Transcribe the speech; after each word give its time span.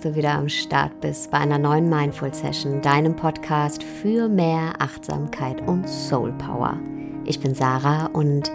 dass 0.00 0.12
du 0.12 0.16
wieder 0.16 0.32
am 0.32 0.48
Start 0.48 0.98
bist 1.02 1.30
bei 1.30 1.36
einer 1.36 1.58
neuen 1.58 1.90
Mindful 1.90 2.32
Session, 2.32 2.80
deinem 2.80 3.14
Podcast 3.14 3.82
für 3.82 4.28
mehr 4.28 4.72
Achtsamkeit 4.78 5.60
und 5.68 5.86
Soul 5.86 6.32
Power. 6.38 6.78
Ich 7.26 7.38
bin 7.38 7.54
Sarah 7.54 8.06
und 8.06 8.50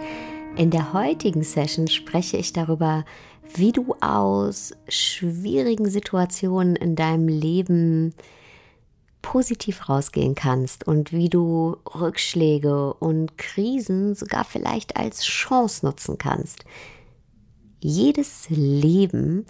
in 0.56 0.72
der 0.72 0.92
heutigen 0.92 1.44
Session 1.44 1.86
spreche 1.86 2.36
ich 2.36 2.52
darüber, 2.52 3.04
wie 3.54 3.70
du 3.70 3.94
aus 4.00 4.72
schwierigen 4.88 5.88
Situationen 5.88 6.74
in 6.74 6.96
deinem 6.96 7.28
Leben 7.28 8.14
positiv 9.22 9.88
rausgehen 9.88 10.34
kannst 10.34 10.84
und 10.88 11.12
wie 11.12 11.28
du 11.28 11.76
Rückschläge 11.94 12.92
und 12.94 13.38
Krisen 13.38 14.16
sogar 14.16 14.42
vielleicht 14.42 14.96
als 14.96 15.22
Chance 15.22 15.86
nutzen 15.86 16.18
kannst. 16.18 16.64
Jedes 17.80 18.46
Leben 18.48 19.46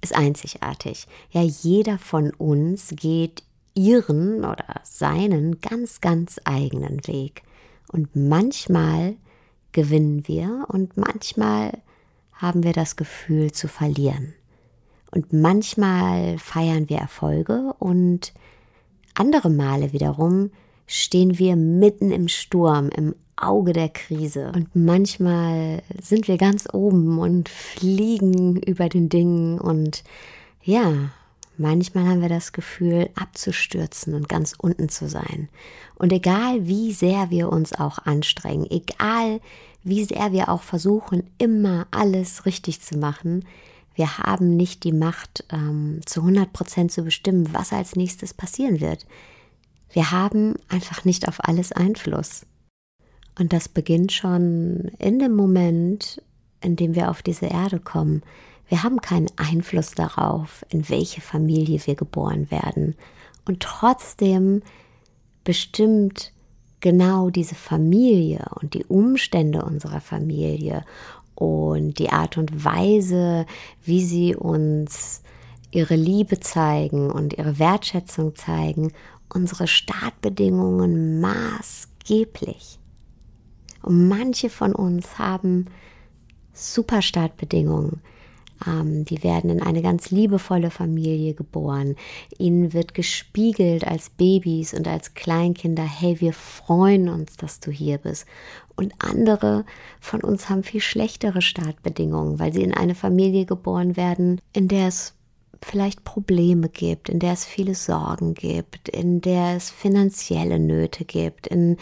ist 0.00 0.14
einzigartig. 0.14 1.06
Ja, 1.30 1.42
jeder 1.42 1.98
von 1.98 2.30
uns 2.30 2.92
geht 2.94 3.42
ihren 3.74 4.38
oder 4.38 4.80
seinen 4.82 5.60
ganz, 5.60 6.00
ganz 6.00 6.40
eigenen 6.44 7.06
Weg. 7.06 7.42
Und 7.90 8.14
manchmal 8.14 9.16
gewinnen 9.72 10.26
wir 10.26 10.66
und 10.68 10.96
manchmal 10.96 11.78
haben 12.32 12.62
wir 12.62 12.72
das 12.72 12.96
Gefühl 12.96 13.52
zu 13.52 13.68
verlieren. 13.68 14.34
Und 15.10 15.32
manchmal 15.32 16.38
feiern 16.38 16.88
wir 16.88 16.98
Erfolge 16.98 17.74
und 17.78 18.32
andere 19.14 19.50
Male 19.50 19.92
wiederum 19.92 20.50
stehen 20.86 21.38
wir 21.38 21.56
mitten 21.56 22.10
im 22.10 22.28
Sturm, 22.28 22.90
im 22.90 23.14
Auge 23.42 23.72
der 23.72 23.88
Krise. 23.88 24.52
Und 24.54 24.74
manchmal 24.74 25.82
sind 26.00 26.28
wir 26.28 26.38
ganz 26.38 26.68
oben 26.72 27.18
und 27.18 27.48
fliegen 27.48 28.56
über 28.56 28.88
den 28.88 29.08
Dingen 29.08 29.58
und 29.58 30.04
ja, 30.62 31.10
manchmal 31.56 32.06
haben 32.06 32.22
wir 32.22 32.28
das 32.28 32.52
Gefühl 32.52 33.10
abzustürzen 33.14 34.14
und 34.14 34.28
ganz 34.28 34.54
unten 34.58 34.88
zu 34.88 35.08
sein. 35.08 35.48
Und 35.96 36.12
egal 36.12 36.66
wie 36.66 36.92
sehr 36.92 37.30
wir 37.30 37.50
uns 37.50 37.72
auch 37.72 37.98
anstrengen, 37.98 38.66
egal 38.70 39.40
wie 39.82 40.04
sehr 40.04 40.32
wir 40.32 40.48
auch 40.48 40.62
versuchen, 40.62 41.24
immer 41.38 41.86
alles 41.90 42.46
richtig 42.46 42.80
zu 42.80 42.98
machen, 42.98 43.44
wir 43.94 44.18
haben 44.18 44.56
nicht 44.56 44.84
die 44.84 44.92
Macht, 44.92 45.44
ähm, 45.50 46.00
zu 46.06 46.20
100 46.20 46.52
Prozent 46.52 46.92
zu 46.92 47.02
bestimmen, 47.02 47.52
was 47.52 47.72
als 47.72 47.96
nächstes 47.96 48.32
passieren 48.32 48.80
wird. 48.80 49.06
Wir 49.90 50.12
haben 50.12 50.54
einfach 50.68 51.04
nicht 51.04 51.26
auf 51.26 51.44
alles 51.44 51.72
Einfluss. 51.72 52.46
Und 53.38 53.52
das 53.52 53.68
beginnt 53.68 54.12
schon 54.12 54.90
in 54.98 55.18
dem 55.18 55.34
Moment, 55.34 56.20
in 56.60 56.76
dem 56.76 56.94
wir 56.94 57.10
auf 57.10 57.22
diese 57.22 57.46
Erde 57.46 57.78
kommen. 57.78 58.22
Wir 58.68 58.82
haben 58.82 59.00
keinen 59.00 59.30
Einfluss 59.36 59.92
darauf, 59.92 60.64
in 60.68 60.88
welche 60.88 61.20
Familie 61.20 61.80
wir 61.86 61.94
geboren 61.94 62.50
werden. 62.50 62.96
Und 63.46 63.60
trotzdem 63.60 64.62
bestimmt 65.44 66.32
genau 66.80 67.30
diese 67.30 67.54
Familie 67.54 68.44
und 68.60 68.74
die 68.74 68.84
Umstände 68.84 69.64
unserer 69.64 70.00
Familie 70.00 70.84
und 71.34 71.98
die 71.98 72.10
Art 72.10 72.36
und 72.36 72.64
Weise, 72.64 73.46
wie 73.84 74.04
sie 74.04 74.34
uns 74.34 75.22
ihre 75.70 75.96
Liebe 75.96 76.40
zeigen 76.40 77.10
und 77.10 77.34
ihre 77.38 77.58
Wertschätzung 77.58 78.34
zeigen, 78.34 78.92
unsere 79.32 79.68
Startbedingungen 79.68 81.20
maßgeblich. 81.20 82.77
Und 83.82 84.08
manche 84.08 84.50
von 84.50 84.74
uns 84.74 85.18
haben 85.18 85.66
super 86.52 87.02
Startbedingungen. 87.02 88.00
Ähm, 88.66 89.04
die 89.04 89.22
werden 89.22 89.50
in 89.50 89.62
eine 89.62 89.82
ganz 89.82 90.10
liebevolle 90.10 90.70
Familie 90.70 91.34
geboren. 91.34 91.94
Ihnen 92.38 92.72
wird 92.72 92.94
gespiegelt 92.94 93.86
als 93.86 94.10
Babys 94.10 94.74
und 94.74 94.88
als 94.88 95.14
Kleinkinder, 95.14 95.84
hey, 95.84 96.20
wir 96.20 96.32
freuen 96.32 97.08
uns, 97.08 97.36
dass 97.36 97.60
du 97.60 97.70
hier 97.70 97.98
bist. 97.98 98.26
Und 98.76 98.94
andere 98.98 99.64
von 100.00 100.22
uns 100.22 100.48
haben 100.48 100.62
viel 100.62 100.80
schlechtere 100.80 101.42
Startbedingungen, 101.42 102.38
weil 102.38 102.52
sie 102.52 102.62
in 102.62 102.74
eine 102.74 102.94
Familie 102.94 103.44
geboren 103.44 103.96
werden, 103.96 104.40
in 104.52 104.68
der 104.68 104.88
es 104.88 105.14
vielleicht 105.62 106.04
Probleme 106.04 106.68
gibt, 106.68 107.08
in 107.08 107.18
der 107.18 107.32
es 107.32 107.44
viele 107.44 107.74
Sorgen 107.74 108.34
gibt, 108.34 108.88
in 108.88 109.20
der 109.20 109.56
es 109.56 109.70
finanzielle 109.70 110.60
Nöte 110.60 111.04
gibt, 111.04 111.48
in 111.48 111.76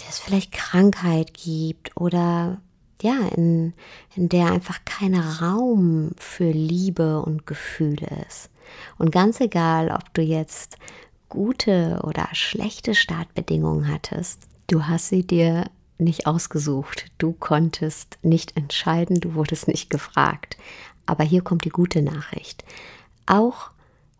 der 0.00 0.10
es 0.10 0.18
vielleicht 0.18 0.52
Krankheit 0.52 1.34
gibt 1.34 1.96
oder 1.96 2.60
ja, 3.02 3.28
in, 3.34 3.72
in 4.14 4.28
der 4.28 4.52
einfach 4.52 4.84
kein 4.84 5.14
Raum 5.14 6.12
für 6.18 6.50
Liebe 6.50 7.22
und 7.22 7.46
Gefühle 7.46 8.08
ist. 8.28 8.50
Und 8.98 9.10
ganz 9.10 9.40
egal, 9.40 9.90
ob 9.90 10.12
du 10.14 10.22
jetzt 10.22 10.76
gute 11.28 12.00
oder 12.02 12.28
schlechte 12.32 12.94
Startbedingungen 12.94 13.88
hattest, 13.88 14.42
du 14.66 14.86
hast 14.86 15.08
sie 15.08 15.26
dir 15.26 15.70
nicht 15.98 16.26
ausgesucht, 16.26 17.06
du 17.18 17.32
konntest 17.32 18.18
nicht 18.22 18.56
entscheiden, 18.56 19.20
du 19.20 19.34
wurdest 19.34 19.68
nicht 19.68 19.90
gefragt. 19.90 20.56
Aber 21.06 21.24
hier 21.24 21.42
kommt 21.42 21.64
die 21.64 21.70
gute 21.70 22.02
Nachricht. 22.02 22.64
Auch 23.26 23.70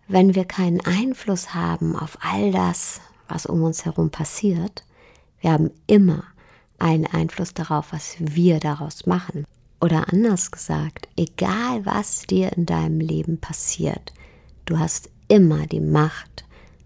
wenn 0.09 0.35
wir 0.35 0.45
keinen 0.45 0.81
Einfluss 0.81 1.55
haben 1.55 1.97
auf 1.97 2.19
all 2.21 2.51
das, 2.51 3.01
was 3.29 3.47
um 3.47 3.63
uns 3.63 3.85
herum 3.85 4.11
passiert, 4.11 4.85
wir 5.41 5.53
haben 5.53 5.71
immer 5.87 6.25
einen 6.79 7.07
Einfluss 7.07 7.55
darauf, 7.55 7.93
was 7.93 8.17
wir 8.19 8.61
daraus 8.61 9.07
machen. 9.07 9.45
Oder 9.81 10.13
anders 10.13 10.51
gesagt, 10.51 11.09
egal 11.17 11.85
was 11.87 12.23
dir 12.23 12.53
in 12.55 12.67
deinem 12.67 13.01
Leben 13.01 13.39
passiert, 13.39 14.13
du 14.67 14.79
hast 14.79 15.11
immer 15.29 15.67
die 15.67 15.81
Macht 15.81 16.45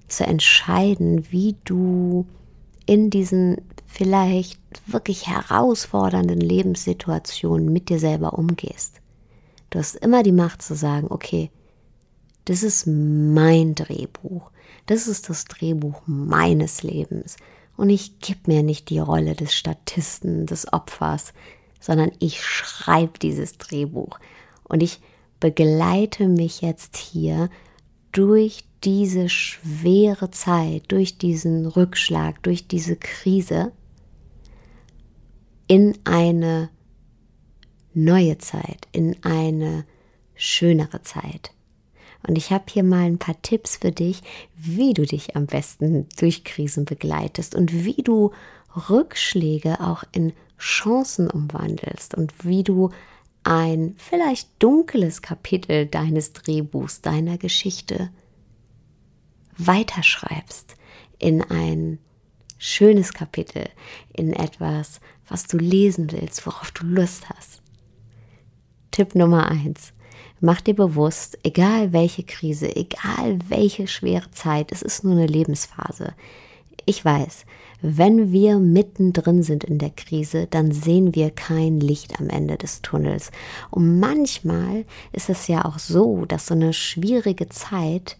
zu 0.09 0.25
entscheiden, 0.25 1.27
wie 1.31 1.57
du 1.65 2.27
in 2.87 3.11
diesen 3.11 3.57
vielleicht 3.87 4.61
wirklich 4.87 5.29
herausfordernden 5.29 6.41
Lebenssituationen 6.41 7.73
mit 7.73 7.89
dir 7.89 7.99
selber 7.99 8.39
umgehst. 8.39 9.01
Du 9.71 9.79
hast 9.79 9.97
immer 9.97 10.23
die 10.23 10.33
Macht 10.33 10.63
zu 10.63 10.75
sagen, 10.75 11.07
okay, 11.11 11.51
das 12.45 12.63
ist 12.63 12.87
mein 12.87 13.75
Drehbuch. 13.75 14.51
Das 14.87 15.09
ist 15.09 15.31
das 15.31 15.47
Drehbuch 15.47 16.03
meines 16.07 16.83
Lebens. 16.83 17.37
Und 17.77 17.91
ich 17.91 18.21
gebe 18.21 18.41
mir 18.47 18.63
nicht 18.63 18.91
die 18.91 18.99
Rolle 18.99 19.35
des 19.35 19.55
Statisten, 19.55 20.47
des 20.47 20.73
Opfers, 20.73 21.33
sondern 21.81 22.13
ich 22.19 22.43
schreibe 22.43 23.19
dieses 23.19 23.59
Drehbuch. 23.59 24.19
Und 24.63 24.83
ich 24.83 25.01
begleite 25.41 26.29
mich 26.29 26.61
jetzt 26.61 26.97
hier 26.97 27.51
durch 28.13 28.65
diese 28.85 29.29
schwere 29.29 30.31
Zeit, 30.31 30.85
durch 30.89 31.19
diesen 31.19 31.67
Rückschlag, 31.67 32.43
durch 32.43 32.69
diese 32.69 32.97
Krise 32.97 33.73
in 35.67 35.99
eine 36.05 36.71
neue 37.95 38.39
Zeit, 38.39 38.87
in 38.93 39.23
eine 39.25 39.85
schönere 40.35 41.03
Zeit. 41.03 41.53
Und 42.27 42.37
ich 42.37 42.51
habe 42.51 42.65
hier 42.69 42.83
mal 42.83 43.05
ein 43.05 43.19
paar 43.19 43.41
Tipps 43.43 43.77
für 43.77 43.93
dich, 43.93 44.23
wie 44.57 44.95
du 44.95 45.05
dich 45.05 45.37
am 45.37 45.47
besten 45.47 46.09
durch 46.17 46.45
Krisen 46.45 46.85
begleitest 46.85 47.55
und 47.55 47.85
wie 47.85 48.03
du 48.03 48.33
Rückschläge 48.89 49.81
auch 49.81 50.05
in 50.13 50.33
Chancen 50.59 51.31
umwandelst 51.31 52.15
und 52.15 52.33
wie 52.45 52.63
du 52.63 52.91
ein 53.43 53.95
vielleicht 53.99 54.49
dunkles 54.59 55.21
Kapitel 55.21 55.87
deines 55.87 56.33
Drehbuchs, 56.33 57.03
deiner 57.03 57.37
Geschichte 57.37 58.11
weiterschreibst 59.59 60.77
in 61.19 61.43
ein 61.43 61.99
schönes 62.59 63.13
Kapitel, 63.13 63.69
in 64.13 64.33
etwas, 64.33 65.01
was 65.29 65.47
du 65.47 65.59
lesen 65.59 66.11
willst, 66.11 66.47
worauf 66.47 66.71
du 66.73 66.87
Lust 66.87 67.29
hast. 67.29 67.63
Tipp 68.91 69.15
Nummer 69.15 69.49
eins: 69.49 69.93
Mach 70.45 70.61
dir 70.61 70.75
bewusst, 70.75 71.39
egal 71.43 71.95
welche 71.95 72.23
Krise, 72.23 72.77
egal 72.77 73.39
welche 73.49 73.87
schwere 73.87 74.31
Zeit, 74.31 74.73
es 74.73 74.83
ist 74.83 75.03
nur 75.03 75.15
eine 75.15 75.27
Lebensphase. 75.27 76.13
Ich 76.85 77.03
weiß, 77.03 77.47
wenn 77.81 78.31
wir 78.31 78.59
mittendrin 78.59 79.43
sind 79.43 79.65
in 79.65 79.79
der 79.79 79.89
Krise, 79.89 80.47
dann 80.47 80.71
sehen 80.71 81.15
wir 81.15 81.31
kein 81.31 81.81
Licht 81.81 82.21
am 82.21 82.29
Ende 82.29 82.59
des 82.59 82.83
Tunnels. 82.83 83.31
Und 83.71 83.99
manchmal 84.01 84.85
ist 85.13 85.31
es 85.31 85.49
ja 85.49 85.65
auch 85.65 85.79
so, 85.79 86.27
dass 86.27 86.45
so 86.45 86.53
eine 86.53 86.75
schwierige 86.75 87.49
Zeit 87.49 88.19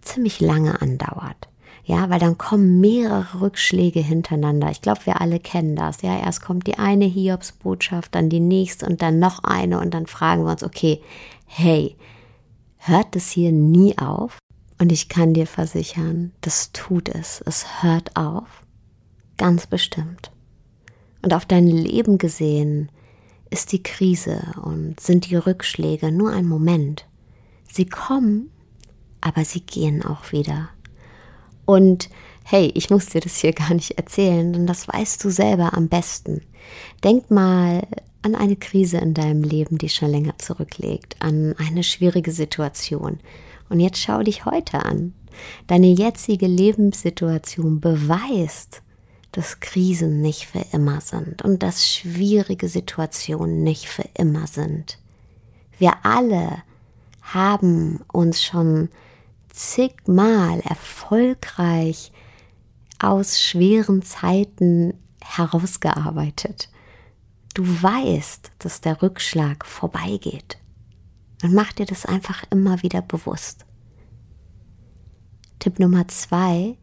ziemlich 0.00 0.40
lange 0.40 0.80
andauert. 0.80 1.50
Ja, 1.86 2.08
weil 2.08 2.18
dann 2.18 2.38
kommen 2.38 2.80
mehrere 2.80 3.42
Rückschläge 3.42 4.00
hintereinander. 4.00 4.70
Ich 4.70 4.80
glaube, 4.80 5.04
wir 5.04 5.20
alle 5.20 5.38
kennen 5.38 5.76
das. 5.76 6.00
Ja, 6.00 6.18
erst 6.18 6.40
kommt 6.42 6.66
die 6.66 6.78
eine 6.78 7.04
Hiobsbotschaft, 7.04 8.14
dann 8.14 8.30
die 8.30 8.40
nächste 8.40 8.86
und 8.86 9.02
dann 9.02 9.18
noch 9.18 9.44
eine 9.44 9.78
und 9.80 9.92
dann 9.92 10.06
fragen 10.06 10.44
wir 10.44 10.52
uns, 10.52 10.62
okay, 10.64 11.02
hey, 11.46 11.96
hört 12.76 13.16
es 13.16 13.30
hier 13.30 13.52
nie 13.52 13.96
auf? 13.98 14.38
Und 14.78 14.90
ich 14.90 15.08
kann 15.08 15.34
dir 15.34 15.46
versichern, 15.46 16.32
das 16.40 16.72
tut 16.72 17.08
es. 17.08 17.42
Es 17.46 17.82
hört 17.82 18.16
auf. 18.16 18.64
Ganz 19.36 19.66
bestimmt. 19.66 20.30
Und 21.22 21.32
auf 21.32 21.46
dein 21.46 21.66
Leben 21.66 22.18
gesehen 22.18 22.90
ist 23.50 23.72
die 23.72 23.82
Krise 23.82 24.42
und 24.62 25.00
sind 25.00 25.30
die 25.30 25.36
Rückschläge 25.36 26.10
nur 26.10 26.32
ein 26.32 26.46
Moment. 26.46 27.06
Sie 27.72 27.86
kommen, 27.86 28.50
aber 29.20 29.44
sie 29.44 29.60
gehen 29.60 30.04
auch 30.04 30.32
wieder. 30.32 30.68
Und 31.64 32.10
hey, 32.44 32.70
ich 32.74 32.90
muss 32.90 33.06
dir 33.06 33.20
das 33.20 33.38
hier 33.38 33.52
gar 33.52 33.72
nicht 33.72 33.92
erzählen, 33.92 34.52
denn 34.52 34.66
das 34.66 34.86
weißt 34.86 35.24
du 35.24 35.30
selber 35.30 35.74
am 35.74 35.88
besten. 35.88 36.42
Denk 37.02 37.30
mal 37.30 37.86
an 38.24 38.34
eine 38.34 38.56
Krise 38.56 38.96
in 38.98 39.12
deinem 39.12 39.42
Leben, 39.42 39.76
die 39.76 39.90
schon 39.90 40.10
länger 40.10 40.38
zurückliegt, 40.38 41.16
an 41.20 41.54
eine 41.58 41.82
schwierige 41.82 42.32
Situation. 42.32 43.20
Und 43.68 43.80
jetzt 43.80 43.98
schau 43.98 44.22
dich 44.22 44.46
heute 44.46 44.84
an. 44.84 45.14
Deine 45.66 45.88
jetzige 45.88 46.46
Lebenssituation 46.46 47.80
beweist, 47.80 48.82
dass 49.32 49.60
Krisen 49.60 50.22
nicht 50.22 50.46
für 50.46 50.64
immer 50.72 51.00
sind 51.00 51.42
und 51.42 51.62
dass 51.62 51.88
schwierige 51.88 52.68
Situationen 52.68 53.62
nicht 53.62 53.88
für 53.88 54.08
immer 54.16 54.46
sind. 54.46 54.98
Wir 55.78 55.92
alle 56.04 56.62
haben 57.20 58.00
uns 58.12 58.42
schon 58.42 58.88
zigmal 59.50 60.60
erfolgreich 60.60 62.12
aus 63.00 63.42
schweren 63.42 64.02
Zeiten 64.02 64.94
herausgearbeitet. 65.20 66.68
Du 67.54 67.64
weißt, 67.64 68.50
dass 68.58 68.80
der 68.80 69.00
Rückschlag 69.00 69.64
vorbeigeht. 69.64 70.58
Und 71.44 71.54
mach 71.54 71.72
dir 71.72 71.86
das 71.86 72.04
einfach 72.04 72.42
immer 72.50 72.82
wieder 72.82 73.00
bewusst. 73.00 73.64
Tipp 75.60 75.78
Nummer 75.78 76.08
zwei, 76.08 76.76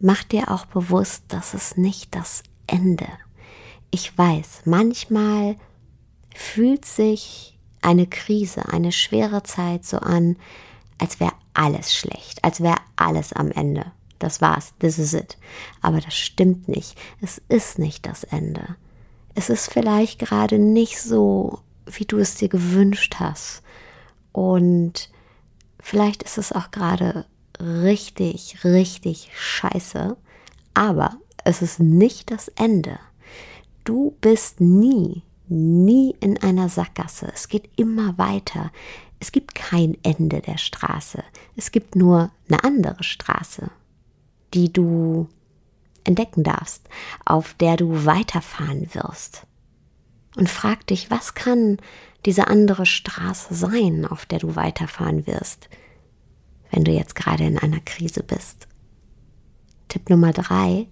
mach 0.00 0.24
dir 0.24 0.50
auch 0.50 0.66
bewusst, 0.66 1.24
dass 1.28 1.54
es 1.54 1.76
nicht 1.76 2.16
das 2.16 2.42
Ende. 2.66 3.06
Ich 3.92 4.16
weiß, 4.18 4.62
manchmal 4.64 5.56
fühlt 6.34 6.84
sich 6.84 7.58
eine 7.80 8.08
Krise, 8.08 8.68
eine 8.72 8.90
schwere 8.90 9.44
Zeit 9.44 9.84
so 9.84 9.98
an, 9.98 10.36
als 10.98 11.20
wäre 11.20 11.32
alles 11.54 11.94
schlecht, 11.94 12.42
als 12.42 12.60
wäre 12.60 12.78
alles 12.96 13.32
am 13.32 13.52
Ende. 13.52 13.92
Das 14.18 14.40
war's, 14.40 14.72
this 14.80 14.98
is 14.98 15.14
it. 15.14 15.38
Aber 15.80 16.00
das 16.00 16.14
stimmt 16.14 16.68
nicht. 16.68 16.98
Es 17.20 17.40
ist 17.48 17.78
nicht 17.78 18.06
das 18.06 18.24
Ende 18.24 18.76
es 19.34 19.50
ist 19.50 19.72
vielleicht 19.72 20.18
gerade 20.18 20.58
nicht 20.58 21.00
so, 21.00 21.60
wie 21.86 22.04
du 22.04 22.18
es 22.18 22.36
dir 22.36 22.48
gewünscht 22.48 23.16
hast. 23.18 23.62
Und 24.32 25.10
vielleicht 25.80 26.22
ist 26.22 26.38
es 26.38 26.52
auch 26.52 26.70
gerade 26.70 27.26
richtig, 27.60 28.64
richtig 28.64 29.30
scheiße. 29.34 30.16
Aber 30.74 31.16
es 31.44 31.62
ist 31.62 31.80
nicht 31.80 32.30
das 32.30 32.48
Ende. 32.48 32.98
Du 33.84 34.16
bist 34.20 34.60
nie, 34.60 35.22
nie 35.48 36.14
in 36.20 36.40
einer 36.42 36.68
Sackgasse. 36.68 37.30
Es 37.34 37.48
geht 37.48 37.68
immer 37.76 38.16
weiter. 38.18 38.70
Es 39.18 39.32
gibt 39.32 39.54
kein 39.54 39.96
Ende 40.02 40.40
der 40.40 40.58
Straße. 40.58 41.22
Es 41.56 41.72
gibt 41.72 41.96
nur 41.96 42.30
eine 42.48 42.64
andere 42.64 43.02
Straße, 43.02 43.70
die 44.54 44.72
du 44.72 45.28
entdecken 46.04 46.42
darfst, 46.42 46.88
auf 47.24 47.54
der 47.54 47.76
du 47.76 48.04
weiterfahren 48.04 48.94
wirst. 48.94 49.46
Und 50.36 50.48
frag 50.48 50.86
dich, 50.86 51.10
was 51.10 51.34
kann 51.34 51.78
diese 52.24 52.46
andere 52.46 52.86
Straße 52.86 53.54
sein, 53.54 54.06
auf 54.06 54.26
der 54.26 54.38
du 54.38 54.56
weiterfahren 54.56 55.26
wirst, 55.26 55.68
wenn 56.70 56.84
du 56.84 56.92
jetzt 56.92 57.14
gerade 57.14 57.44
in 57.44 57.58
einer 57.58 57.80
Krise 57.80 58.22
bist. 58.22 58.68
Tipp 59.88 60.08
Nummer 60.08 60.32
drei. 60.32 60.86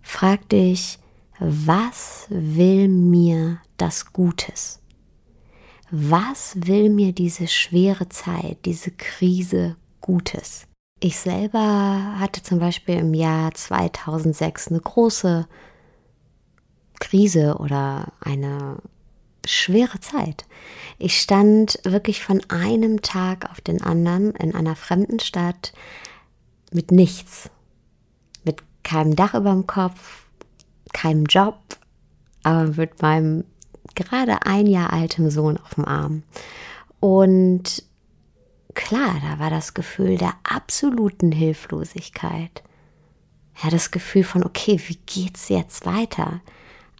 Frag 0.00 0.48
dich, 0.48 0.98
was 1.38 2.26
will 2.30 2.88
mir 2.88 3.60
das 3.76 4.12
Gutes? 4.12 4.80
Was 5.90 6.54
will 6.66 6.88
mir 6.88 7.12
diese 7.12 7.48
schwere 7.48 8.08
Zeit, 8.08 8.64
diese 8.64 8.92
Krise 8.92 9.76
Gutes? 10.00 10.66
Ich 11.02 11.18
selber 11.18 12.18
hatte 12.18 12.42
zum 12.42 12.58
Beispiel 12.58 12.96
im 12.96 13.14
Jahr 13.14 13.54
2006 13.54 14.68
eine 14.68 14.80
große 14.80 15.48
Krise 16.98 17.56
oder 17.58 18.12
eine 18.20 18.76
schwere 19.46 19.98
Zeit. 20.00 20.44
Ich 20.98 21.18
stand 21.18 21.78
wirklich 21.84 22.22
von 22.22 22.42
einem 22.50 23.00
Tag 23.00 23.50
auf 23.50 23.62
den 23.62 23.80
anderen 23.80 24.34
in 24.34 24.54
einer 24.54 24.76
fremden 24.76 25.20
Stadt 25.20 25.72
mit 26.70 26.92
nichts, 26.92 27.48
mit 28.44 28.62
keinem 28.82 29.16
Dach 29.16 29.32
über 29.32 29.52
dem 29.52 29.66
Kopf, 29.66 30.26
keinem 30.92 31.24
Job, 31.24 31.58
aber 32.42 32.64
mit 32.64 33.00
meinem 33.00 33.44
gerade 33.94 34.44
ein 34.44 34.66
Jahr 34.66 34.92
altem 34.92 35.30
Sohn 35.30 35.56
auf 35.56 35.76
dem 35.76 35.86
Arm. 35.86 36.24
Und 37.00 37.82
klar, 38.80 39.20
da 39.20 39.38
war 39.38 39.50
das 39.50 39.74
Gefühl 39.74 40.16
der 40.16 40.34
absoluten 40.42 41.32
Hilflosigkeit. 41.32 42.62
Ja, 43.62 43.68
das 43.68 43.90
Gefühl 43.90 44.24
von, 44.24 44.42
okay, 44.42 44.80
wie 44.86 44.98
geht's 45.06 45.50
jetzt 45.50 45.84
weiter? 45.84 46.40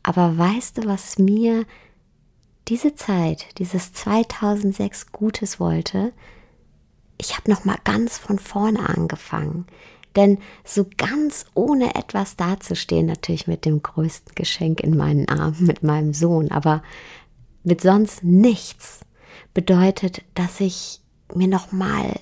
Aber 0.02 0.36
weißt 0.36 0.78
du, 0.78 0.86
was 0.86 1.18
mir 1.18 1.64
diese 2.68 2.94
Zeit, 2.94 3.58
dieses 3.58 3.92
2006 3.94 5.10
Gutes 5.12 5.58
wollte? 5.58 6.12
Ich 7.18 7.36
habe 7.36 7.50
noch 7.50 7.64
mal 7.64 7.78
ganz 7.84 8.18
von 8.18 8.38
vorne 8.38 8.88
angefangen. 8.88 9.66
Denn 10.16 10.38
so 10.64 10.86
ganz 10.98 11.46
ohne 11.54 11.94
etwas 11.94 12.36
dazustehen, 12.36 13.06
natürlich 13.06 13.46
mit 13.46 13.64
dem 13.64 13.82
größten 13.82 14.34
Geschenk 14.34 14.80
in 14.80 14.96
meinen 14.96 15.28
Armen, 15.28 15.56
mit 15.66 15.82
meinem 15.82 16.12
Sohn, 16.12 16.50
aber 16.50 16.82
mit 17.62 17.80
sonst 17.80 18.22
nichts, 18.22 19.00
bedeutet, 19.54 20.22
dass 20.34 20.60
ich 20.60 21.00
mir 21.36 21.48
nochmal 21.48 22.20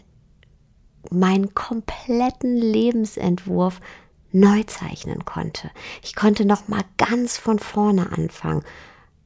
meinen 1.11 1.55
kompletten 1.55 2.57
Lebensentwurf 2.57 3.81
neu 4.33 4.63
zeichnen 4.65 5.25
konnte. 5.25 5.71
Ich 6.03 6.15
konnte 6.15 6.45
nochmal 6.45 6.85
ganz 6.97 7.39
von 7.39 7.59
vorne 7.59 8.13
anfangen. 8.13 8.63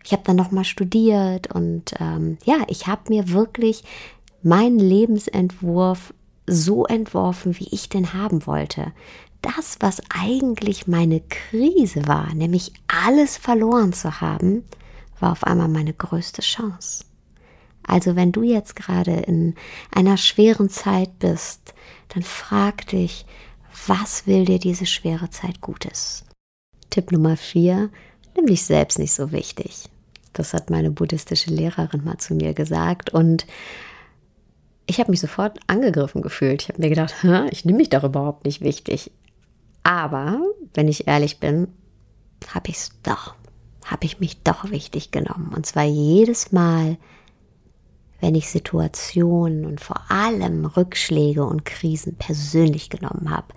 Ich 0.05 0.13
habe 0.13 0.23
dann 0.25 0.37
nochmal 0.37 0.65
studiert 0.65 1.53
und 1.55 1.95
ähm, 2.01 2.39
ja, 2.45 2.57
ich 2.69 2.87
habe 2.87 3.03
mir 3.09 3.31
wirklich 3.31 3.85
meinen 4.43 4.79
Lebensentwurf 4.79 6.13
so 6.47 6.85
entworfen, 6.87 7.59
wie 7.59 7.69
ich 7.71 7.89
den 7.89 8.13
haben 8.13 8.47
wollte. 8.47 8.93
Das, 9.43 9.77
was 9.81 10.03
eigentlich 10.09 10.87
meine 10.87 11.21
Krise 11.21 12.07
war, 12.07 12.33
nämlich 12.35 12.73
alles 12.87 13.37
verloren 13.37 13.93
zu 13.93 14.21
haben, 14.21 14.65
war 15.19 15.33
auf 15.33 15.45
einmal 15.45 15.69
meine 15.69 15.93
größte 15.93 16.43
Chance. 16.43 17.05
Also 17.87 18.17
wenn 18.17 18.33
du 18.33 18.43
jetzt 18.43 18.77
gerade 18.77 19.13
in 19.13 19.55
einer 19.95 20.17
schweren 20.17 20.69
Zeit 20.69 21.19
bist, 21.19 21.75
dann 22.09 22.23
frag 22.23 22.87
dich, 22.89 23.27
was 23.87 24.27
will 24.27 24.45
dir 24.45 24.59
diese 24.59 24.87
schwere 24.87 25.31
Zeit 25.31 25.61
Gutes? 25.61 26.25
Tipp 26.91 27.11
Nummer 27.11 27.37
vier, 27.37 27.91
nimm 28.37 28.47
dich 28.47 28.65
selbst 28.65 28.99
nicht 28.99 29.13
so 29.15 29.33
wichtig. 29.33 29.89
Das 30.33 30.55
hat 30.55 30.71
meine 30.71 30.91
buddhistische 30.91 31.51
Lehrerin 31.51 32.05
mal 32.05 32.19
zu 32.19 32.35
mir 32.35 32.55
gesagt 32.55 33.11
und 33.11 33.47
ich 34.87 34.99
habe 34.99 35.11
mich 35.11 35.21
sofort 35.21 35.59
angegriffen 35.69 36.23
gefühlt. 36.23 36.63
Ich 36.63 36.69
habe 36.69 36.81
mir 36.81 36.89
gedacht, 36.89 37.15
ich 37.51 37.65
nehme 37.65 37.79
mich 37.79 37.91
doch 37.91 38.05
überhaupt 38.05 38.45
nicht 38.45 38.61
wichtig. 38.61 39.11
Aber, 39.83 40.41
wenn 40.75 40.89
ich 40.89 41.07
ehrlich 41.09 41.39
bin, 41.39 41.69
habe 42.53 42.71
ich 42.71 42.77
es 42.77 42.91
doch, 43.03 43.35
habe 43.85 44.05
ich 44.05 44.21
mich 44.21 44.43
doch 44.43 44.71
wichtig 44.71 45.11
genommen. 45.11 45.53
Und 45.55 45.67
zwar 45.67 45.85
jedes 45.85 46.53
Mal, 46.53 46.97
wenn 48.23 48.37
ich 48.37 48.49
Situationen 48.49 49.67
und 49.67 49.81
vor 49.81 50.01
allem 50.09 50.65
Rückschläge 50.65 51.45
und 51.45 51.65
Krisen 51.65 52.15
persönlich 52.15 52.89
genommen 52.89 53.31
habe. 53.31 53.49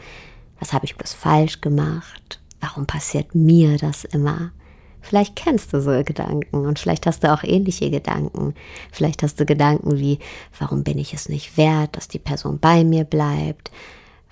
Was 0.60 0.74
habe 0.74 0.86
ich 0.86 0.98
bloß 0.98 1.14
falsch 1.14 1.62
gemacht? 1.62 2.42
Warum 2.60 2.88
passiert 2.88 3.36
mir 3.36 3.78
das 3.78 4.06
immer? 4.06 4.52
Vielleicht 5.02 5.36
kennst 5.36 5.72
du 5.72 5.80
so 5.82 5.92
Gedanken 6.04 6.66
und 6.66 6.80
vielleicht 6.80 7.06
hast 7.06 7.24
du 7.24 7.32
auch 7.32 7.44
ähnliche 7.44 7.92
Gedanken. 7.92 8.56
Vielleicht 8.92 9.22
hast 9.22 9.40
du 9.40 9.46
Gedanken 9.46 10.00
wie, 10.00 10.18
warum 10.58 10.84
bin 10.84 10.98
ich 10.98 11.14
es 11.14 11.30
nicht 11.30 11.58
wert, 11.58 11.96
dass 11.96 12.08
die 12.08 12.18
Person 12.18 12.58
bei 12.58 12.84
mir 12.84 13.04
bleibt? 13.04 13.70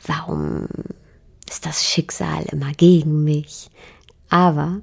Warum 0.04 0.68
ist 1.48 1.68
das 1.68 1.86
Schicksal 1.86 2.46
immer 2.52 2.72
gegen 2.72 3.24
mich? 3.24 3.70
Aber 4.30 4.82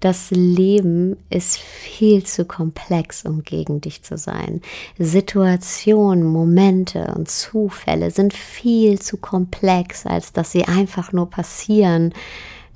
das 0.00 0.30
Leben 0.30 1.16
ist 1.30 1.58
viel 1.58 2.24
zu 2.24 2.44
komplex, 2.44 3.24
um 3.24 3.42
gegen 3.42 3.80
dich 3.80 4.02
zu 4.02 4.16
sein. 4.16 4.60
Situationen, 4.98 6.24
Momente 6.24 7.14
und 7.16 7.30
Zufälle 7.30 8.10
sind 8.10 8.34
viel 8.34 9.00
zu 9.00 9.16
komplex, 9.16 10.06
als 10.06 10.32
dass 10.32 10.52
sie 10.52 10.64
einfach 10.64 11.12
nur 11.12 11.30
passieren 11.30 12.12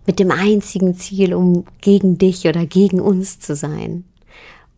mit 0.07 0.19
dem 0.19 0.31
einzigen 0.31 0.95
Ziel, 0.95 1.35
um 1.35 1.65
gegen 1.81 2.17
dich 2.17 2.47
oder 2.47 2.65
gegen 2.65 3.01
uns 3.01 3.41
zu 3.41 3.57
sein. 3.57 4.05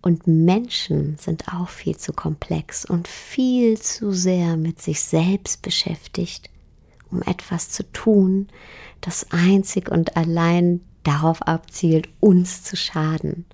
Und 0.00 0.26
Menschen 0.26 1.16
sind 1.18 1.48
auch 1.48 1.68
viel 1.68 1.96
zu 1.96 2.12
komplex 2.12 2.84
und 2.84 3.08
viel 3.08 3.78
zu 3.78 4.12
sehr 4.12 4.56
mit 4.56 4.80
sich 4.80 5.02
selbst 5.02 5.60
beschäftigt, 5.60 6.50
um 7.10 7.20
etwas 7.22 7.70
zu 7.70 7.82
tun, 7.92 8.48
das 9.00 9.26
einzig 9.30 9.90
und 9.90 10.16
allein 10.16 10.80
darauf 11.08 11.42
abzielt, 11.42 12.08
uns 12.20 12.62
zu 12.62 12.76
schaden 12.76 13.46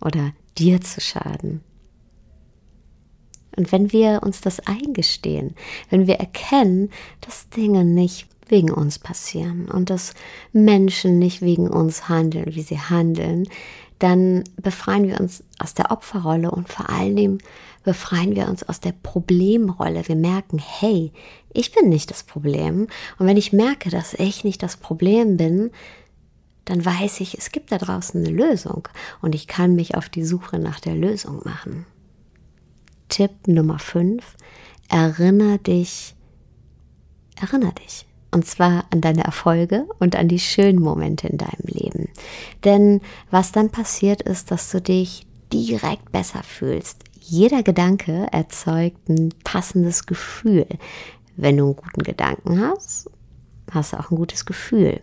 oder 0.00 0.32
dir 0.56 0.80
zu 0.80 1.00
schaden. 1.00 1.62
Und 3.56 3.72
wenn 3.72 3.92
wir 3.92 4.20
uns 4.22 4.40
das 4.40 4.60
eingestehen, 4.60 5.54
wenn 5.90 6.06
wir 6.06 6.16
erkennen, 6.16 6.90
dass 7.20 7.50
Dinge 7.50 7.84
nicht 7.84 8.28
wegen 8.48 8.70
uns 8.70 8.98
passieren 8.98 9.68
und 9.68 9.90
dass 9.90 10.14
Menschen 10.52 11.18
nicht 11.18 11.42
wegen 11.42 11.68
uns 11.68 12.08
handeln, 12.08 12.54
wie 12.54 12.62
sie 12.62 12.78
handeln, 12.78 13.48
dann 13.98 14.44
befreien 14.60 15.06
wir 15.08 15.20
uns 15.20 15.44
aus 15.58 15.74
der 15.74 15.90
Opferrolle 15.90 16.50
und 16.50 16.68
vor 16.68 16.88
allen 16.88 17.16
Dingen 17.16 17.38
befreien 17.84 18.34
wir 18.34 18.48
uns 18.48 18.62
aus 18.62 18.80
der 18.80 18.92
Problemrolle. 18.92 20.06
Wir 20.06 20.16
merken, 20.16 20.58
hey, 20.58 21.12
ich 21.52 21.72
bin 21.72 21.88
nicht 21.88 22.10
das 22.10 22.22
Problem. 22.22 22.88
Und 23.18 23.26
wenn 23.26 23.36
ich 23.36 23.52
merke, 23.52 23.90
dass 23.90 24.14
ich 24.14 24.44
nicht 24.44 24.62
das 24.62 24.76
Problem 24.76 25.36
bin, 25.36 25.70
dann 26.64 26.84
weiß 26.84 27.20
ich, 27.20 27.36
es 27.36 27.50
gibt 27.50 27.72
da 27.72 27.78
draußen 27.78 28.24
eine 28.24 28.34
Lösung 28.34 28.88
und 29.20 29.34
ich 29.34 29.46
kann 29.46 29.74
mich 29.74 29.96
auf 29.96 30.08
die 30.08 30.24
Suche 30.24 30.58
nach 30.58 30.80
der 30.80 30.94
Lösung 30.94 31.40
machen. 31.44 31.86
Tipp 33.08 33.46
Nummer 33.46 33.78
5. 33.78 34.24
Erinnere 34.88 35.58
dich, 35.58 36.14
erinnere 37.40 37.74
dich. 37.74 38.06
Und 38.30 38.46
zwar 38.46 38.86
an 38.90 39.02
deine 39.02 39.24
Erfolge 39.24 39.86
und 39.98 40.16
an 40.16 40.28
die 40.28 40.38
schönen 40.38 40.80
Momente 40.80 41.28
in 41.28 41.36
deinem 41.36 41.66
Leben. 41.66 42.08
Denn 42.64 43.02
was 43.30 43.52
dann 43.52 43.68
passiert 43.68 44.22
ist, 44.22 44.50
dass 44.50 44.70
du 44.70 44.80
dich 44.80 45.26
direkt 45.52 46.10
besser 46.12 46.42
fühlst. 46.42 47.04
Jeder 47.20 47.62
Gedanke 47.62 48.26
erzeugt 48.32 49.08
ein 49.08 49.34
passendes 49.44 50.06
Gefühl. 50.06 50.66
Wenn 51.36 51.58
du 51.58 51.64
einen 51.64 51.76
guten 51.76 52.02
Gedanken 52.02 52.60
hast, 52.60 53.10
hast 53.70 53.92
du 53.92 53.98
auch 53.98 54.10
ein 54.10 54.16
gutes 54.16 54.46
Gefühl. 54.46 55.00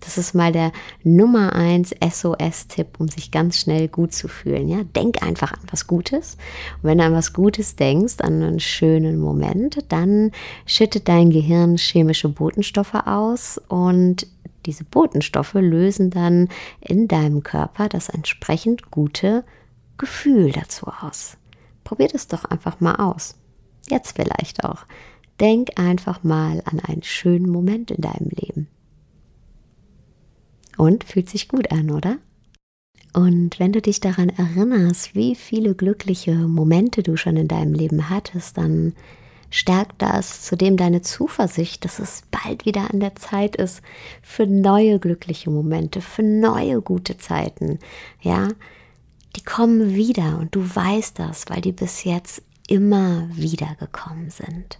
Das 0.00 0.18
ist 0.18 0.34
mal 0.34 0.52
der 0.52 0.72
Nummer 1.02 1.54
eins 1.54 1.94
SOS-Tipp, 2.00 3.00
um 3.00 3.08
sich 3.08 3.30
ganz 3.30 3.58
schnell 3.58 3.88
gut 3.88 4.12
zu 4.12 4.28
fühlen. 4.28 4.68
Ja, 4.68 4.84
denk 4.84 5.22
einfach 5.22 5.52
an 5.52 5.66
was 5.70 5.86
Gutes. 5.86 6.36
Und 6.76 6.90
wenn 6.90 6.98
du 6.98 7.04
an 7.04 7.14
was 7.14 7.32
Gutes 7.32 7.76
denkst, 7.76 8.16
an 8.20 8.42
einen 8.42 8.60
schönen 8.60 9.18
Moment, 9.18 9.78
dann 9.88 10.32
schüttet 10.66 11.08
dein 11.08 11.30
Gehirn 11.30 11.76
chemische 11.76 12.28
Botenstoffe 12.28 12.94
aus 13.06 13.60
und 13.68 14.26
diese 14.66 14.84
Botenstoffe 14.84 15.54
lösen 15.54 16.10
dann 16.10 16.48
in 16.80 17.08
deinem 17.08 17.42
Körper 17.42 17.88
das 17.88 18.08
entsprechend 18.08 18.90
gute 18.90 19.44
Gefühl 19.96 20.52
dazu 20.52 20.86
aus. 21.00 21.36
Probier 21.84 22.08
das 22.08 22.28
doch 22.28 22.44
einfach 22.44 22.80
mal 22.80 22.96
aus. 22.96 23.36
Jetzt 23.88 24.16
vielleicht 24.16 24.64
auch. 24.64 24.84
Denk 25.40 25.78
einfach 25.78 26.24
mal 26.24 26.62
an 26.64 26.80
einen 26.80 27.02
schönen 27.02 27.48
Moment 27.48 27.90
in 27.90 28.00
deinem 28.00 28.28
Leben. 28.30 28.68
Und 30.76 31.04
fühlt 31.04 31.30
sich 31.30 31.48
gut 31.48 31.72
an, 31.72 31.90
oder? 31.90 32.18
Und 33.12 33.58
wenn 33.58 33.72
du 33.72 33.80
dich 33.80 34.00
daran 34.00 34.28
erinnerst, 34.28 35.14
wie 35.14 35.34
viele 35.34 35.74
glückliche 35.74 36.34
Momente 36.34 37.02
du 37.02 37.16
schon 37.16 37.36
in 37.38 37.48
deinem 37.48 37.72
Leben 37.72 38.10
hattest, 38.10 38.58
dann 38.58 38.92
stärkt 39.48 40.02
das 40.02 40.42
zudem 40.42 40.76
deine 40.76 41.00
Zuversicht, 41.00 41.84
dass 41.84 41.98
es 41.98 42.24
bald 42.30 42.66
wieder 42.66 42.92
an 42.92 43.00
der 43.00 43.14
Zeit 43.14 43.56
ist 43.56 43.80
für 44.22 44.46
neue 44.46 44.98
glückliche 44.98 45.50
Momente, 45.50 46.02
für 46.02 46.22
neue 46.22 46.82
gute 46.82 47.16
Zeiten. 47.16 47.78
Ja, 48.20 48.48
die 49.34 49.42
kommen 49.42 49.94
wieder 49.94 50.38
und 50.38 50.54
du 50.54 50.62
weißt 50.62 51.18
das, 51.18 51.46
weil 51.48 51.60
die 51.60 51.72
bis 51.72 52.04
jetzt 52.04 52.42
immer 52.68 53.28
wieder 53.32 53.76
gekommen 53.78 54.30
sind. 54.30 54.78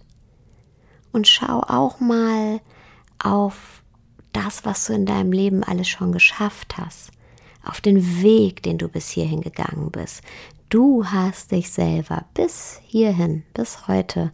Und 1.11 1.27
schau 1.27 1.61
auch 1.61 1.99
mal 1.99 2.59
auf 3.17 3.81
das, 4.33 4.65
was 4.65 4.85
du 4.85 4.93
in 4.93 5.05
deinem 5.05 5.31
Leben 5.31 5.63
alles 5.63 5.87
schon 5.87 6.11
geschafft 6.11 6.77
hast, 6.77 7.11
auf 7.63 7.81
den 7.81 8.21
Weg, 8.21 8.63
den 8.63 8.77
du 8.77 8.87
bis 8.87 9.09
hierhin 9.09 9.41
gegangen 9.41 9.91
bist. 9.91 10.21
Du 10.69 11.05
hast 11.05 11.51
dich 11.51 11.69
selber 11.71 12.25
bis 12.33 12.81
hierhin, 12.85 13.43
bis 13.53 13.87
heute 13.87 14.31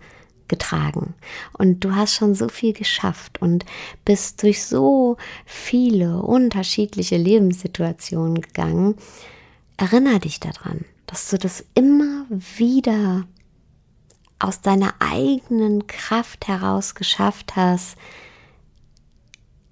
getragen 0.47 1.13
und 1.57 1.83
du 1.83 1.95
hast 1.95 2.15
schon 2.15 2.35
so 2.35 2.47
viel 2.47 2.73
geschafft 2.73 3.41
und 3.41 3.65
bist 4.05 4.43
durch 4.43 4.63
so 4.65 5.17
viele 5.45 6.21
unterschiedliche 6.21 7.17
Lebenssituationen 7.17 8.41
gegangen. 8.41 8.95
Erinner 9.77 10.19
dich 10.19 10.39
daran, 10.39 10.85
dass 11.07 11.29
du 11.29 11.37
das 11.37 11.65
immer 11.75 12.25
wieder 12.29 13.25
aus 14.39 14.61
deiner 14.61 14.93
eigenen 14.99 15.87
Kraft 15.87 16.47
heraus 16.47 16.95
geschafft 16.95 17.55
hast, 17.55 17.95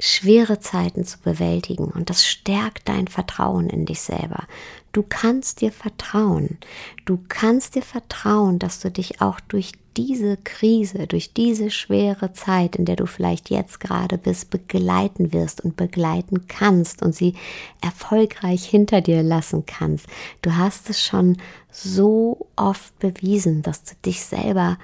schwere 0.01 0.59
Zeiten 0.59 1.05
zu 1.05 1.19
bewältigen 1.19 1.85
und 1.85 2.09
das 2.09 2.25
stärkt 2.25 2.89
dein 2.89 3.07
Vertrauen 3.07 3.69
in 3.69 3.85
dich 3.85 4.01
selber. 4.01 4.47
Du 4.93 5.05
kannst 5.07 5.61
dir 5.61 5.71
vertrauen. 5.71 6.57
Du 7.05 7.19
kannst 7.27 7.75
dir 7.75 7.83
vertrauen, 7.83 8.57
dass 8.57 8.79
du 8.79 8.89
dich 8.89 9.21
auch 9.21 9.39
durch 9.39 9.73
diese 9.95 10.37
Krise, 10.37 11.05
durch 11.05 11.33
diese 11.33 11.69
schwere 11.69 12.33
Zeit, 12.33 12.77
in 12.77 12.85
der 12.85 12.95
du 12.95 13.05
vielleicht 13.05 13.51
jetzt 13.51 13.79
gerade 13.79 14.17
bist, 14.17 14.49
begleiten 14.49 15.33
wirst 15.33 15.61
und 15.61 15.75
begleiten 15.75 16.47
kannst 16.47 17.03
und 17.03 17.13
sie 17.13 17.35
erfolgreich 17.81 18.65
hinter 18.65 19.01
dir 19.01 19.21
lassen 19.21 19.67
kannst. 19.67 20.07
Du 20.41 20.55
hast 20.55 20.89
es 20.89 21.03
schon 21.03 21.37
so 21.69 22.47
oft 22.55 22.97
bewiesen, 22.97 23.61
dass 23.61 23.83
du 23.83 23.93
dich 24.03 24.23
selber 24.23 24.79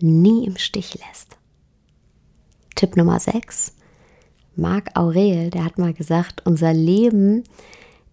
nie 0.00 0.46
im 0.46 0.56
Stich 0.56 0.94
lässt. 0.94 1.36
Tipp 2.74 2.96
Nummer 2.96 3.20
6 3.20 3.74
Marc 4.60 4.90
Aurel, 4.94 5.50
der 5.50 5.64
hat 5.64 5.78
mal 5.78 5.94
gesagt, 5.94 6.42
unser 6.44 6.72
Leben 6.72 7.44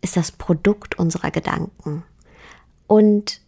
ist 0.01 0.17
das 0.17 0.31
Produkt 0.31 0.97
unserer 0.97 1.29
Gedanken. 1.29 2.03
Und 2.87 3.41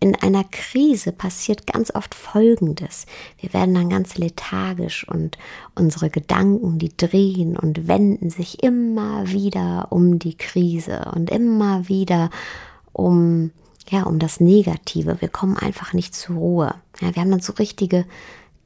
in 0.00 0.14
einer 0.14 0.44
Krise 0.44 1.10
passiert 1.10 1.66
ganz 1.66 1.92
oft 1.92 2.14
Folgendes. 2.14 3.06
Wir 3.40 3.52
werden 3.52 3.74
dann 3.74 3.88
ganz 3.88 4.16
lethargisch 4.16 5.08
und 5.08 5.38
unsere 5.74 6.08
Gedanken, 6.08 6.78
die 6.78 6.96
drehen 6.96 7.56
und 7.56 7.88
wenden 7.88 8.30
sich 8.30 8.62
immer 8.62 9.28
wieder 9.28 9.88
um 9.90 10.18
die 10.20 10.36
Krise 10.36 11.10
und 11.14 11.30
immer 11.30 11.88
wieder 11.88 12.30
um, 12.92 13.50
ja, 13.88 14.04
um 14.04 14.20
das 14.20 14.38
Negative. 14.38 15.20
Wir 15.20 15.28
kommen 15.28 15.56
einfach 15.56 15.92
nicht 15.94 16.14
zur 16.14 16.36
Ruhe. 16.36 16.74
Ja, 17.00 17.14
wir 17.14 17.22
haben 17.22 17.30
dann 17.30 17.40
so 17.40 17.54
richtige 17.54 18.04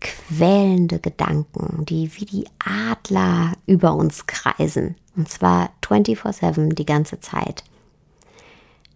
quälende 0.03 0.99
Gedanken, 0.99 1.87
die 1.87 2.11
wie 2.17 2.25
die 2.25 2.45
Adler 2.59 3.53
über 3.67 3.95
uns 3.95 4.27
kreisen. 4.27 4.97
Und 5.17 5.31
zwar 5.31 5.71
24/7 5.83 6.75
die 6.75 6.87
ganze 6.87 7.21
Zeit. 7.21 7.65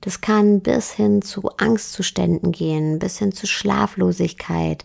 Das 0.01 0.21
kann 0.21 0.61
bis 0.61 0.93
hin 0.93 1.23
zu 1.23 1.51
Angstzuständen 1.57 2.53
gehen, 2.53 2.99
bis 2.99 3.19
hin 3.19 3.33
zu 3.33 3.47
Schlaflosigkeit 3.47 4.85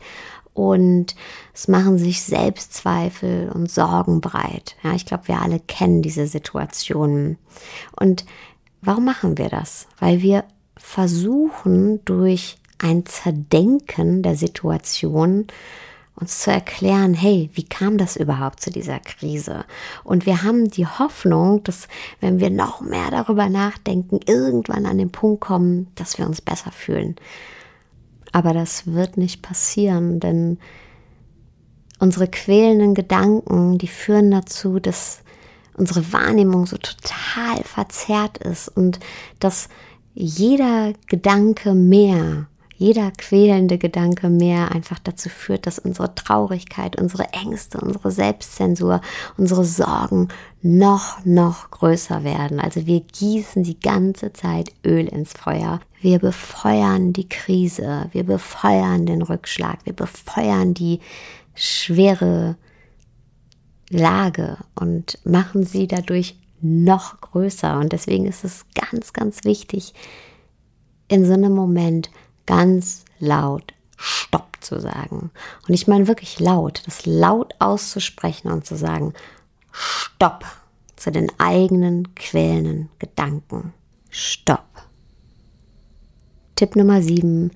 und 0.53 1.15
es 1.53 1.67
machen 1.67 1.97
sich 1.97 2.23
Selbstzweifel 2.23 3.49
und 3.53 3.71
Sorgen 3.71 4.19
breit. 4.19 4.75
Ja, 4.83 4.93
ich 4.93 5.05
glaube, 5.05 5.27
wir 5.27 5.41
alle 5.41 5.59
kennen 5.59 6.01
diese 6.01 6.27
Situationen. 6.27 7.37
Und 7.95 8.25
warum 8.81 9.05
machen 9.05 9.37
wir 9.37 9.49
das? 9.49 9.87
Weil 9.99 10.21
wir 10.21 10.43
versuchen 10.77 12.03
durch 12.05 12.57
ein 12.79 13.05
Zerdenken 13.05 14.23
der 14.23 14.35
Situation 14.35 15.47
uns 16.15 16.39
zu 16.39 16.51
erklären, 16.51 17.13
hey, 17.13 17.49
wie 17.53 17.63
kam 17.63 17.97
das 17.97 18.15
überhaupt 18.15 18.59
zu 18.61 18.69
dieser 18.69 18.99
Krise? 18.99 19.65
Und 20.03 20.25
wir 20.25 20.43
haben 20.43 20.69
die 20.69 20.85
Hoffnung, 20.85 21.63
dass 21.63 21.87
wenn 22.19 22.39
wir 22.39 22.49
noch 22.49 22.81
mehr 22.81 23.09
darüber 23.09 23.49
nachdenken, 23.49 24.19
irgendwann 24.25 24.85
an 24.85 24.97
den 24.97 25.11
Punkt 25.11 25.41
kommen, 25.41 25.87
dass 25.95 26.17
wir 26.17 26.25
uns 26.25 26.41
besser 26.41 26.71
fühlen. 26.71 27.15
Aber 28.31 28.53
das 28.53 28.87
wird 28.87 29.17
nicht 29.17 29.41
passieren, 29.41 30.19
denn 30.19 30.59
unsere 31.99 32.27
quälenden 32.27 32.93
Gedanken, 32.93 33.77
die 33.77 33.87
führen 33.87 34.31
dazu, 34.31 34.79
dass 34.79 35.21
unsere 35.75 36.11
Wahrnehmung 36.13 36.65
so 36.65 36.77
total 36.77 37.63
verzerrt 37.63 38.37
ist 38.37 38.67
und 38.69 38.99
dass 39.39 39.69
jeder 40.13 40.93
Gedanke 41.07 41.73
mehr 41.73 42.47
jeder 42.81 43.11
quälende 43.11 43.77
Gedanke 43.77 44.27
mehr 44.27 44.71
einfach 44.71 44.97
dazu 44.97 45.29
führt, 45.29 45.67
dass 45.67 45.77
unsere 45.77 46.15
Traurigkeit, 46.15 46.99
unsere 46.99 47.31
Ängste, 47.31 47.79
unsere 47.79 48.09
Selbstzensur, 48.09 49.01
unsere 49.37 49.63
Sorgen 49.65 50.29
noch, 50.63 51.23
noch 51.23 51.69
größer 51.69 52.23
werden. 52.23 52.59
Also 52.59 52.87
wir 52.87 53.01
gießen 53.01 53.61
die 53.61 53.79
ganze 53.79 54.33
Zeit 54.33 54.71
Öl 54.83 55.05
ins 55.05 55.33
Feuer. 55.33 55.79
Wir 56.01 56.17
befeuern 56.17 57.13
die 57.13 57.29
Krise, 57.29 58.09
wir 58.13 58.23
befeuern 58.23 59.05
den 59.05 59.21
Rückschlag, 59.21 59.77
wir 59.83 59.93
befeuern 59.93 60.73
die 60.73 61.01
schwere 61.53 62.55
Lage 63.91 64.57
und 64.73 65.19
machen 65.23 65.67
sie 65.67 65.85
dadurch 65.85 66.35
noch 66.61 67.21
größer. 67.21 67.77
Und 67.77 67.93
deswegen 67.93 68.25
ist 68.25 68.43
es 68.43 68.65
ganz, 68.73 69.13
ganz 69.13 69.43
wichtig, 69.43 69.93
in 71.09 71.25
so 71.25 71.33
einem 71.33 71.53
Moment 71.53 72.09
ganz 72.45 73.05
laut 73.19 73.73
Stopp 73.97 74.57
zu 74.61 74.79
sagen. 74.79 75.31
Und 75.67 75.73
ich 75.73 75.87
meine 75.87 76.07
wirklich 76.07 76.39
laut, 76.39 76.81
das 76.85 77.05
laut 77.05 77.53
auszusprechen 77.59 78.51
und 78.51 78.65
zu 78.65 78.75
sagen, 78.75 79.13
Stopp 79.71 80.45
zu 80.95 81.11
den 81.11 81.31
eigenen 81.39 82.13
quälenden 82.15 82.89
Gedanken. 82.99 83.73
Stopp. 84.09 84.65
Tipp 86.55 86.75
Nummer 86.75 87.01
7. 87.01 87.51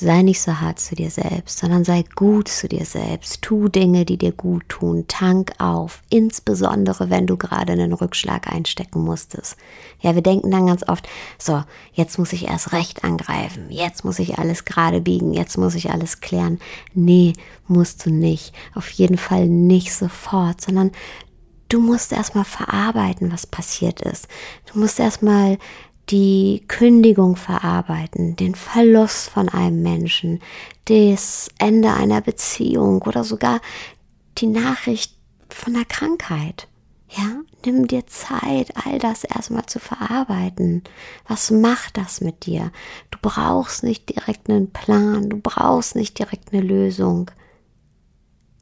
sei 0.00 0.22
nicht 0.22 0.40
so 0.40 0.60
hart 0.60 0.78
zu 0.78 0.94
dir 0.94 1.10
selbst, 1.10 1.58
sondern 1.58 1.84
sei 1.84 2.04
gut 2.14 2.48
zu 2.48 2.68
dir 2.68 2.84
selbst. 2.84 3.42
Tu 3.42 3.68
Dinge, 3.68 4.04
die 4.04 4.16
dir 4.16 4.32
gut 4.32 4.68
tun. 4.68 5.04
Tank 5.08 5.52
auf. 5.58 6.02
Insbesondere, 6.10 7.10
wenn 7.10 7.26
du 7.26 7.36
gerade 7.36 7.72
einen 7.72 7.92
Rückschlag 7.92 8.46
einstecken 8.52 9.02
musstest. 9.02 9.56
Ja, 10.00 10.14
wir 10.14 10.22
denken 10.22 10.50
dann 10.50 10.66
ganz 10.66 10.88
oft, 10.88 11.08
so, 11.38 11.62
jetzt 11.92 12.18
muss 12.18 12.32
ich 12.32 12.48
erst 12.48 12.72
recht 12.72 13.04
angreifen. 13.04 13.66
Jetzt 13.70 14.04
muss 14.04 14.18
ich 14.18 14.38
alles 14.38 14.64
gerade 14.64 15.00
biegen. 15.00 15.32
Jetzt 15.32 15.58
muss 15.58 15.74
ich 15.74 15.90
alles 15.90 16.20
klären. 16.20 16.58
Nee, 16.94 17.32
musst 17.66 18.06
du 18.06 18.10
nicht. 18.10 18.54
Auf 18.74 18.90
jeden 18.90 19.18
Fall 19.18 19.48
nicht 19.48 19.94
sofort, 19.94 20.60
sondern 20.60 20.92
du 21.68 21.80
musst 21.80 22.12
erstmal 22.12 22.44
verarbeiten, 22.44 23.32
was 23.32 23.46
passiert 23.46 24.00
ist. 24.00 24.28
Du 24.72 24.78
musst 24.78 24.98
erstmal 24.98 25.58
die 26.10 26.64
Kündigung 26.68 27.36
verarbeiten, 27.36 28.36
den 28.36 28.54
Verlust 28.54 29.28
von 29.30 29.48
einem 29.48 29.82
Menschen, 29.82 30.40
das 30.86 31.48
Ende 31.58 31.92
einer 31.92 32.20
Beziehung 32.20 33.02
oder 33.02 33.24
sogar 33.24 33.60
die 34.38 34.46
Nachricht 34.46 35.14
von 35.50 35.74
der 35.74 35.84
Krankheit. 35.84 36.68
Ja, 37.10 37.40
nimm 37.64 37.86
dir 37.86 38.06
Zeit, 38.06 38.72
all 38.84 38.98
das 38.98 39.24
erstmal 39.24 39.66
zu 39.66 39.78
verarbeiten. 39.78 40.82
Was 41.26 41.50
macht 41.50 41.96
das 41.96 42.20
mit 42.20 42.46
dir? 42.46 42.70
Du 43.10 43.18
brauchst 43.20 43.82
nicht 43.82 44.08
direkt 44.14 44.50
einen 44.50 44.70
Plan, 44.70 45.30
du 45.30 45.38
brauchst 45.38 45.96
nicht 45.96 46.18
direkt 46.18 46.52
eine 46.52 46.62
Lösung. 46.62 47.30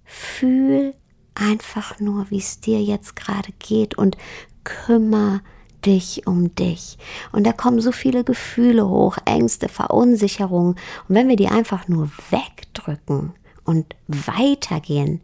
Fühl 0.04 0.94
einfach 1.34 1.98
nur, 1.98 2.30
wie 2.30 2.38
es 2.38 2.60
dir 2.60 2.80
jetzt 2.80 3.16
gerade 3.16 3.52
geht 3.58 3.98
und 3.98 4.16
kümmere 4.62 5.40
dich 5.86 6.26
um 6.26 6.54
dich. 6.54 6.98
Und 7.32 7.46
da 7.46 7.52
kommen 7.52 7.80
so 7.80 7.92
viele 7.92 8.24
Gefühle 8.24 8.88
hoch, 8.88 9.18
Ängste, 9.24 9.68
Verunsicherungen. 9.68 10.74
Und 11.08 11.14
wenn 11.14 11.28
wir 11.28 11.36
die 11.36 11.48
einfach 11.48 11.88
nur 11.88 12.10
wegdrücken 12.30 13.32
und 13.64 13.94
weitergehen, 14.08 15.20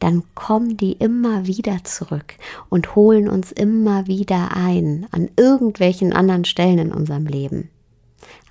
dann 0.00 0.24
kommen 0.34 0.76
die 0.76 0.92
immer 0.94 1.46
wieder 1.46 1.84
zurück 1.84 2.34
und 2.68 2.96
holen 2.96 3.28
uns 3.28 3.52
immer 3.52 4.08
wieder 4.08 4.56
ein 4.56 5.06
an 5.12 5.30
irgendwelchen 5.36 6.12
anderen 6.12 6.44
Stellen 6.44 6.78
in 6.78 6.92
unserem 6.92 7.26
Leben. 7.26 7.70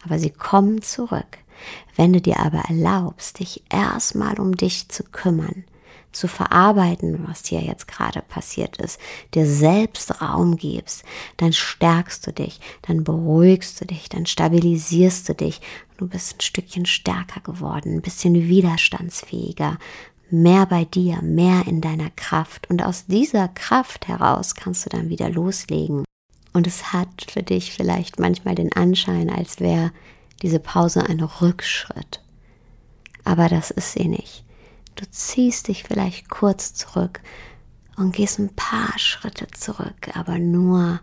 Aber 0.06 0.18
sie 0.18 0.30
kommen 0.30 0.82
zurück. 0.82 1.40
Wenn 1.96 2.14
du 2.14 2.22
dir 2.22 2.40
aber 2.40 2.60
erlaubst, 2.70 3.40
dich 3.40 3.64
erstmal 3.70 4.40
um 4.40 4.56
dich 4.56 4.88
zu 4.88 5.04
kümmern, 5.04 5.66
zu 6.12 6.28
verarbeiten, 6.28 7.26
was 7.28 7.44
dir 7.44 7.62
jetzt 7.62 7.88
gerade 7.88 8.22
passiert 8.22 8.78
ist, 8.78 9.00
dir 9.34 9.46
selbst 9.46 10.22
Raum 10.22 10.58
gibst, 10.58 11.04
dann 11.38 11.54
stärkst 11.54 12.26
du 12.28 12.34
dich, 12.34 12.60
dann 12.82 13.04
beruhigst 13.04 13.80
du 13.80 13.86
dich, 13.86 14.10
dann 14.10 14.26
stabilisierst 14.26 15.30
du 15.30 15.36
dich. 15.36 15.62
Du 15.98 16.08
bist 16.08 16.38
ein 16.38 16.42
Stückchen 16.42 16.86
stärker 16.86 17.40
geworden, 17.42 17.96
ein 17.96 18.02
bisschen 18.02 18.34
widerstandsfähiger, 18.34 19.78
mehr 20.30 20.66
bei 20.66 20.86
dir, 20.86 21.22
mehr 21.22 21.68
in 21.68 21.82
deiner 21.82 22.10
Kraft. 22.12 22.70
Und 22.70 22.84
aus 22.84 23.06
dieser 23.06 23.48
Kraft 23.50 24.08
heraus 24.08 24.56
kannst 24.56 24.86
du 24.86 24.90
dann 24.90 25.10
wieder 25.10 25.30
loslegen. 25.30 26.04
Und 26.54 26.68
es 26.68 26.92
hat 26.92 27.28
für 27.30 27.44
dich 27.44 27.72
vielleicht 27.72 28.20
manchmal 28.20 28.56
den 28.56 28.74
Anschein, 28.74 29.30
als 29.30 29.60
wäre 29.60 29.92
diese 30.42 30.60
Pause 30.60 31.06
ein 31.06 31.22
Rückschritt. 31.22 32.22
Aber 33.24 33.48
das 33.48 33.72
ist 33.72 33.94
sie 33.94 34.08
nicht. 34.08 34.44
Du 35.02 35.10
ziehst 35.10 35.68
dich 35.68 35.84
vielleicht 35.84 36.30
kurz 36.30 36.76
zurück 36.76 37.22
und 37.98 38.14
gehst 38.14 38.38
ein 38.38 38.54
paar 38.56 39.00
Schritte 39.00 39.48
zurück, 39.48 40.12
aber 40.14 40.38
nur 40.38 41.00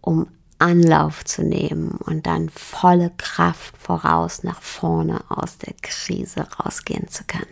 um 0.00 0.28
Anlauf 0.58 1.24
zu 1.24 1.42
nehmen 1.42 1.98
und 2.06 2.28
dann 2.28 2.48
volle 2.50 3.10
Kraft 3.16 3.76
voraus 3.76 4.44
nach 4.44 4.62
vorne 4.62 5.24
aus 5.28 5.58
der 5.58 5.74
Krise 5.82 6.46
rausgehen 6.60 7.08
zu 7.08 7.24
können. 7.24 7.50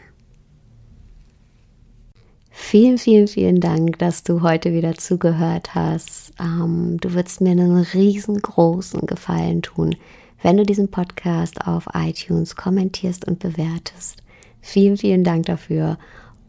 Vielen, 2.52 2.96
vielen, 2.96 3.26
vielen 3.26 3.60
Dank, 3.60 3.98
dass 3.98 4.22
du 4.22 4.42
heute 4.42 4.72
wieder 4.72 4.94
zugehört 4.94 5.74
hast. 5.74 6.34
Ähm, 6.38 6.98
du 7.00 7.14
würdest 7.14 7.40
mir 7.40 7.50
einen 7.50 7.78
riesengroßen 7.78 9.08
Gefallen 9.08 9.62
tun, 9.62 9.96
wenn 10.40 10.56
du 10.56 10.62
diesen 10.62 10.92
Podcast 10.92 11.66
auf 11.66 11.88
iTunes 11.94 12.54
kommentierst 12.54 13.26
und 13.26 13.40
bewertest. 13.40 14.23
Vielen, 14.66 14.96
vielen 14.96 15.24
Dank 15.24 15.44
dafür. 15.44 15.98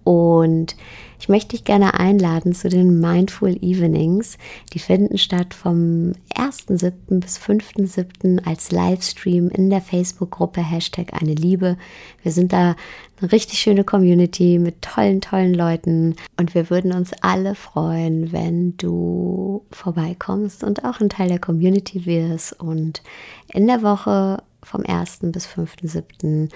Und 0.05 0.77
ich 1.19 1.27
möchte 1.27 1.49
dich 1.49 1.65
gerne 1.65 1.99
einladen 1.99 2.53
zu 2.53 2.69
den 2.69 2.99
Mindful 2.99 3.57
Evenings. 3.61 4.37
Die 4.73 4.79
finden 4.79 5.17
statt 5.17 5.53
vom 5.53 6.13
1.7. 6.33 7.19
bis 7.19 7.37
5.7. 7.37 8.45
als 8.45 8.71
Livestream 8.71 9.49
in 9.49 9.69
der 9.69 9.81
Facebook-Gruppe 9.81 10.61
Hashtag 10.61 11.19
eine 11.19 11.33
Liebe. 11.33 11.77
Wir 12.23 12.31
sind 12.31 12.53
da 12.53 12.75
eine 13.19 13.31
richtig 13.33 13.59
schöne 13.59 13.83
Community 13.83 14.59
mit 14.59 14.81
tollen, 14.81 15.19
tollen 15.19 15.53
Leuten. 15.53 16.15
Und 16.37 16.55
wir 16.55 16.69
würden 16.69 16.93
uns 16.93 17.11
alle 17.21 17.53
freuen, 17.53 18.31
wenn 18.31 18.77
du 18.77 19.65
vorbeikommst 19.71 20.63
und 20.63 20.85
auch 20.85 21.01
ein 21.01 21.09
Teil 21.09 21.27
der 21.27 21.39
Community 21.39 22.05
wirst. 22.05 22.53
Und 22.61 23.01
in 23.51 23.67
der 23.67 23.81
Woche 23.81 24.41
vom 24.65 24.83
1. 24.85 25.19
bis 25.23 25.47
5.7. 25.47 26.49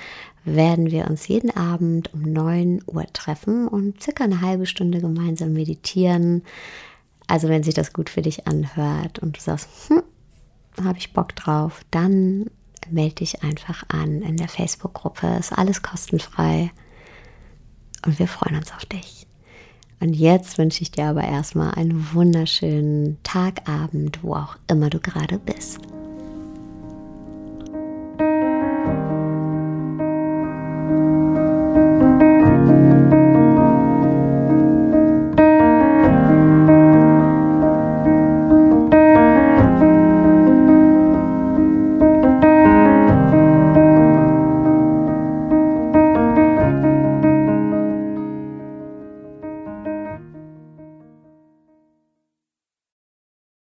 werden 0.44 0.92
wir 0.92 1.08
uns 1.08 1.28
jeden 1.28 1.56
Abend 1.56 2.14
um 2.14 2.24
9 2.24 2.82
Uhr 2.88 3.06
treffen 3.14 3.68
und 3.68 4.02
circa 4.02 4.24
eine 4.24 4.42
halbe 4.42 4.66
Stunde 4.66 5.00
gemeinsam 5.00 5.54
meditieren. 5.54 6.44
Also 7.28 7.48
wenn 7.48 7.64
sich 7.64 7.76
das 7.76 7.94
gut 7.94 8.10
für 8.10 8.22
dich 8.22 8.48
anhört 8.48 9.20
und 9.20 9.38
du 9.38 9.42
sagst, 9.42 9.70
hm, 9.88 10.02
habe 10.84 10.98
ich 10.98 11.14
Bock 11.14 11.36
drauf, 11.36 11.82
dann 11.92 12.50
melde 12.90 13.16
dich 13.16 13.44
einfach 13.44 13.84
an 13.90 14.22
in 14.22 14.38
der 14.38 14.48
Facebook-Gruppe. 14.48 15.38
Ist 15.40 15.54
alles 15.54 15.82
kostenfrei 15.82 16.72
und 18.06 18.18
wir 18.18 18.28
freuen 18.28 18.56
uns 18.56 18.72
auf 18.72 18.86
dich. 18.86 19.28
Und 20.00 20.14
jetzt 20.14 20.58
wünsche 20.58 20.82
ich 20.82 20.92
dir 20.92 21.06
aber 21.06 21.24
erstmal 21.24 21.76
einen 21.76 22.14
wunderschönen 22.14 23.18
Tagabend, 23.24 24.24
wo 24.24 24.34
auch 24.34 24.56
immer 24.68 24.90
du 24.90 25.00
gerade 25.00 25.38
bist. 25.38 25.99